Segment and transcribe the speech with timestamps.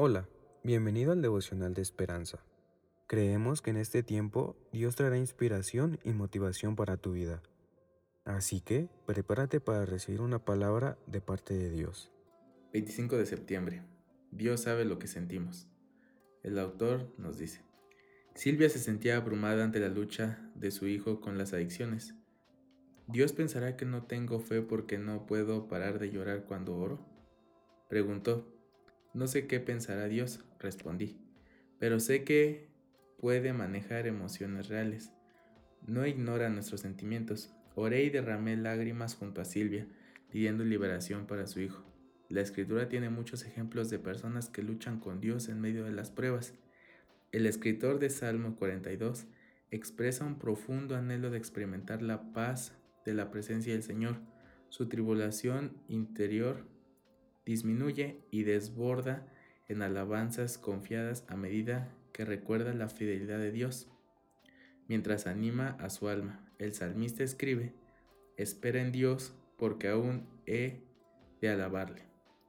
[0.00, 0.28] Hola,
[0.62, 2.38] bienvenido al devocional de esperanza.
[3.08, 7.42] Creemos que en este tiempo Dios traerá inspiración y motivación para tu vida.
[8.24, 12.12] Así que prepárate para recibir una palabra de parte de Dios.
[12.72, 13.82] 25 de septiembre.
[14.30, 15.66] Dios sabe lo que sentimos.
[16.44, 17.62] El autor nos dice,
[18.36, 22.14] Silvia se sentía abrumada ante la lucha de su hijo con las adicciones.
[23.08, 27.04] ¿Dios pensará que no tengo fe porque no puedo parar de llorar cuando oro?
[27.88, 28.57] Preguntó.
[29.14, 31.16] No sé qué pensará Dios, respondí,
[31.78, 32.68] pero sé que
[33.18, 35.12] puede manejar emociones reales.
[35.86, 37.52] No ignora nuestros sentimientos.
[37.74, 39.86] Oré y derramé lágrimas junto a Silvia,
[40.30, 41.84] pidiendo liberación para su hijo.
[42.28, 46.10] La escritura tiene muchos ejemplos de personas que luchan con Dios en medio de las
[46.10, 46.54] pruebas.
[47.32, 49.26] El escritor de Salmo 42
[49.70, 54.16] expresa un profundo anhelo de experimentar la paz de la presencia del Señor.
[54.68, 56.66] Su tribulación interior
[57.48, 59.26] disminuye y desborda
[59.68, 63.88] en alabanzas confiadas a medida que recuerda la fidelidad de Dios.
[64.86, 67.72] Mientras anima a su alma, el salmista escribe,
[68.36, 70.82] Espera en Dios porque aún he
[71.40, 72.02] de alabarle,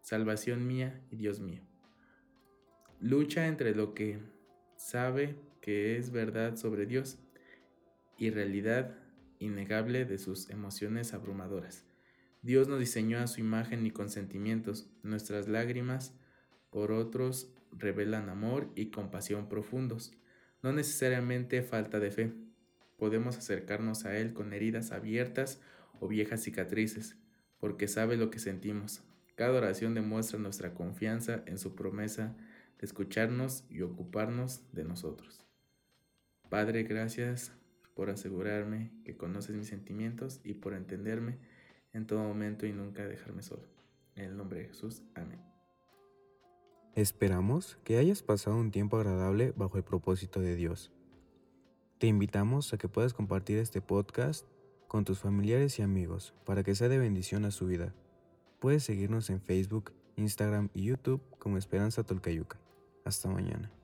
[0.00, 1.60] salvación mía y Dios mío.
[2.98, 4.18] Lucha entre lo que
[4.76, 7.18] sabe que es verdad sobre Dios
[8.16, 8.96] y realidad
[9.40, 11.85] innegable de sus emociones abrumadoras.
[12.46, 14.88] Dios nos diseñó a su imagen y consentimientos.
[15.02, 16.14] Nuestras lágrimas
[16.70, 20.12] por otros revelan amor y compasión profundos,
[20.62, 22.32] no necesariamente falta de fe.
[22.98, 25.60] Podemos acercarnos a Él con heridas abiertas
[25.98, 27.16] o viejas cicatrices,
[27.58, 29.02] porque sabe lo que sentimos.
[29.34, 32.36] Cada oración demuestra nuestra confianza en su promesa
[32.78, 35.44] de escucharnos y ocuparnos de nosotros.
[36.48, 37.50] Padre, gracias
[37.94, 41.38] por asegurarme que conoces mis sentimientos y por entenderme
[41.96, 43.62] en todo momento y nunca dejarme solo.
[44.16, 45.40] En el nombre de Jesús, amén.
[46.94, 50.92] Esperamos que hayas pasado un tiempo agradable bajo el propósito de Dios.
[51.98, 54.46] Te invitamos a que puedas compartir este podcast
[54.88, 57.94] con tus familiares y amigos para que sea de bendición a su vida.
[58.60, 62.58] Puedes seguirnos en Facebook, Instagram y YouTube como Esperanza Tolcayuca.
[63.04, 63.75] Hasta mañana.